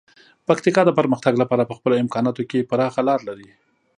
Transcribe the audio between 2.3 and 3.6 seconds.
کې پراخه لاره لري.